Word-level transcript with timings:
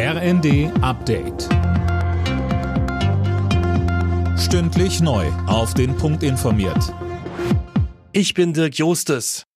RND 0.00 0.70
Update. 0.80 1.48
Stündlich 4.38 5.00
neu. 5.00 5.26
Auf 5.48 5.74
den 5.74 5.96
Punkt 5.96 6.22
informiert. 6.22 6.94
Ich 8.12 8.32
bin 8.32 8.52
Dirk 8.52 8.78
Jostes. 8.78 9.48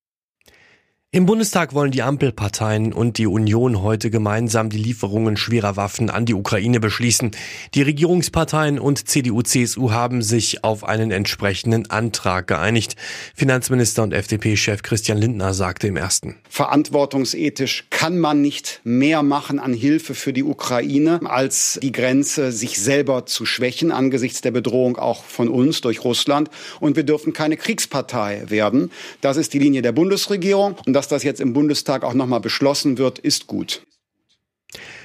Im 1.15 1.27
Bundestag 1.27 1.75
wollen 1.75 1.91
die 1.91 2.01
Ampelparteien 2.01 2.95
und 2.95 3.19
die 3.19 3.27
Union 3.27 3.83
heute 3.83 4.09
gemeinsam 4.09 4.71
die 4.71 4.79
Lieferungen 4.79 5.37
schwerer 5.37 5.77
Waffen 5.77 6.09
an 6.09 6.25
die 6.25 6.33
Ukraine 6.33 6.81
beschließen. 6.81 7.33
Die 7.75 7.83
Regierungsparteien 7.83 8.79
und 8.79 9.07
CDU-CSU 9.07 9.91
haben 9.91 10.23
sich 10.23 10.65
auf 10.65 10.85
einen 10.85 11.11
entsprechenden 11.11 11.91
Antrag 11.91 12.47
geeinigt. 12.47 12.97
Finanzminister 13.35 14.03
und 14.03 14.15
FDP-Chef 14.15 14.83
Christian 14.83 15.19
Lindner 15.19 15.53
sagte 15.53 15.87
im 15.87 15.99
ersten. 15.99 16.39
Verantwortungsethisch 16.49 17.85
kann 18.03 18.19
man 18.19 18.43
nicht 18.43 18.81
mehr 18.83 19.23
machen 19.23 19.61
an 19.61 19.73
Hilfe 19.73 20.17
für 20.17 20.33
die 20.33 20.43
Ukraine, 20.43 21.21
als 21.25 21.79
die 21.81 21.93
Grenze 21.93 22.51
sich 22.51 22.81
selber 22.81 23.27
zu 23.27 23.47
schwächen 23.47 23.93
angesichts 23.93 24.41
der 24.41 24.51
Bedrohung 24.51 24.97
auch 24.97 25.23
von 25.23 25.49
uns 25.49 25.83
durch 25.83 26.03
Russland. 26.03 26.51
Und 26.81 26.97
wir 26.97 27.05
dürfen 27.05 27.33
keine 27.33 27.57
Kriegspartei 27.57 28.43
werden. 28.49 28.91
Das 29.21 29.37
ist 29.37 29.55
die 29.55 29.61
Linie 29.61 29.83
der 29.83 29.93
Bundesregierung. 29.93 30.75
Und 30.85 30.95
dass 30.95 31.07
das 31.07 31.23
jetzt 31.23 31.41
im 31.41 31.53
Bundestag 31.53 32.03
auch 32.03 32.15
nochmal 32.15 32.41
beschlossen 32.41 32.99
wird, 32.99 33.21
ist 33.21 33.47
gut. 33.47 33.87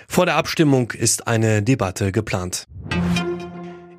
Vor 0.08 0.26
der 0.26 0.36
Abstimmung 0.36 0.90
ist 0.90 1.28
eine 1.28 1.62
Debatte 1.62 2.12
geplant. 2.12 2.66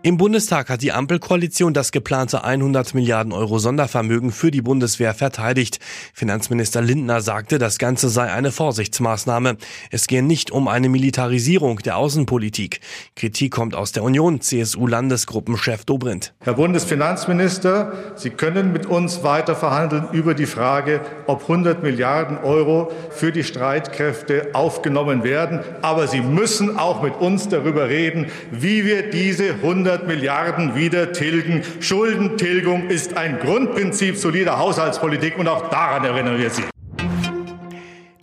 Im 0.08 0.16
Bundestag 0.16 0.70
hat 0.70 0.80
die 0.80 0.92
Ampelkoalition 0.92 1.74
das 1.74 1.92
geplante 1.92 2.42
100 2.42 2.94
Milliarden 2.94 3.30
Euro 3.30 3.58
Sondervermögen 3.58 4.32
für 4.32 4.50
die 4.50 4.62
Bundeswehr 4.62 5.12
verteidigt. 5.12 5.80
Finanzminister 6.14 6.80
Lindner 6.80 7.20
sagte, 7.20 7.58
das 7.58 7.76
Ganze 7.76 8.08
sei 8.08 8.32
eine 8.32 8.50
Vorsichtsmaßnahme. 8.50 9.58
Es 9.90 10.06
gehe 10.06 10.22
nicht 10.22 10.50
um 10.50 10.66
eine 10.66 10.88
Militarisierung 10.88 11.80
der 11.80 11.98
Außenpolitik. 11.98 12.80
Kritik 13.16 13.52
kommt 13.52 13.74
aus 13.74 13.92
der 13.92 14.02
Union, 14.02 14.40
CSU-Landesgruppenchef 14.40 15.84
Dobrindt. 15.84 16.32
Herr 16.40 16.54
Bundesfinanzminister, 16.54 17.92
Sie 18.16 18.30
können 18.30 18.72
mit 18.72 18.86
uns 18.86 19.22
weiter 19.24 19.54
verhandeln 19.56 20.08
über 20.12 20.32
die 20.32 20.46
Frage, 20.46 21.02
ob 21.26 21.42
100 21.42 21.82
Milliarden 21.82 22.38
Euro 22.38 22.90
für 23.10 23.30
die 23.30 23.44
Streitkräfte 23.44 24.52
aufgenommen 24.54 25.22
werden. 25.22 25.60
Aber 25.82 26.06
Sie 26.06 26.22
müssen 26.22 26.78
auch 26.78 27.02
mit 27.02 27.14
uns 27.16 27.50
darüber 27.50 27.90
reden, 27.90 28.28
wie 28.50 28.86
wir 28.86 29.10
diese 29.10 29.50
100 29.50 29.97
100 29.98 30.06
Milliarden 30.06 30.74
wieder 30.74 31.12
tilgen. 31.12 31.62
Schuldentilgung 31.80 32.88
ist 32.88 33.16
ein 33.16 33.38
Grundprinzip 33.38 34.16
solider 34.16 34.58
Haushaltspolitik 34.58 35.38
und 35.38 35.48
auch 35.48 35.68
daran 35.70 36.04
erinnern 36.04 36.38
wir 36.38 36.50
Sie. 36.50 36.62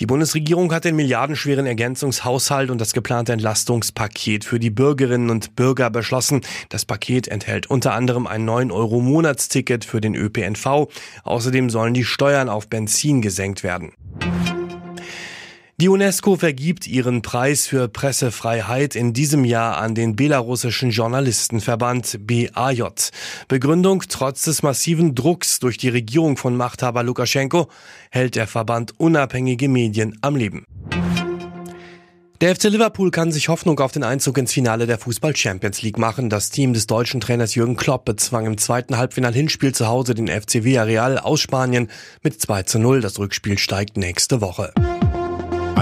Die 0.02 0.06
Bundesregierung 0.06 0.74
hat 0.74 0.84
den 0.84 0.98
milliardenschweren 0.98 1.66
Ergänzungshaushalt 1.66 2.70
und 2.70 2.82
das 2.82 2.92
geplante 2.92 3.32
Entlastungspaket 3.32 4.44
für 4.44 4.60
die 4.60 4.70
Bürgerinnen 4.70 5.30
und 5.30 5.56
Bürger 5.56 5.90
beschlossen. 5.90 6.42
Das 6.68 6.86
Paket 6.86 7.30
enthält 7.30 7.70
unter 7.70 7.94
anderem 7.94 8.28
ein 8.28 8.48
9-Euro-Monatsticket 8.48 9.86
für 9.86 10.02
den 10.02 10.14
ÖPNV. 10.14 10.90
Außerdem 11.24 11.70
sollen 11.70 11.94
die 11.94 12.04
Steuern 12.04 12.50
auf 12.50 12.68
Benzin 12.68 13.22
gesenkt 13.22 13.64
werden. 13.64 13.94
Die 15.78 15.90
UNESCO 15.90 16.38
vergibt 16.38 16.88
ihren 16.88 17.22
Preis 17.22 17.68
für 17.68 17.90
Pressefreiheit 17.90 18.96
in 18.96 19.12
diesem 19.12 19.44
Jahr 19.44 19.76
an 19.76 19.94
den 19.94 20.16
belarussischen 20.16 20.90
Journalistenverband 20.90 22.26
BAJ. 22.26 22.84
Begründung, 23.50 24.02
trotz 24.08 24.44
des 24.44 24.64
massiven 24.64 25.16
Drucks 25.16 25.60
durch 25.60 25.78
die 25.78 25.90
Regierung 25.90 26.38
von 26.38 26.56
Machthaber 26.56 27.04
Lukaschenko 27.04 27.68
hält 28.10 28.36
der 28.36 28.48
Verband 28.48 28.94
unabhängige 28.98 29.68
Medien 29.68 30.18
am 30.22 30.38
Leben. 30.38 30.64
Der 32.40 32.56
FC 32.56 32.66
Liverpool 32.66 33.12
kann 33.12 33.34
sich 33.34 33.50
Hoffnung 33.50 33.78
auf 33.82 33.92
den 33.92 34.04
Einzug 34.04 34.38
ins 34.38 34.54
Finale 34.54 34.88
der 34.88 34.98
Fußball 34.98 35.36
Champions 35.36 35.82
League 35.82 35.98
machen. 35.98 36.30
Das 36.30 36.52
Team 36.52 36.72
des 36.72 36.88
deutschen 36.88 37.20
Trainers 37.20 37.54
Jürgen 37.54 37.76
Klopp 37.76 38.06
bezwang 38.06 38.46
im 38.46 38.58
zweiten 38.58 38.96
Halbfinal-Hinspiel 38.96 39.76
zu 39.76 39.88
Hause 39.88 40.16
den 40.16 40.30
FC 40.30 40.64
Villarreal 40.64 41.18
aus 41.20 41.42
Spanien 41.42 41.90
mit 42.24 42.42
2 42.42 42.64
zu 42.64 42.80
0. 42.80 43.02
Das 43.02 43.20
Rückspiel 43.20 43.58
steigt 43.58 43.98
nächste 43.98 44.40
Woche. 44.40 44.74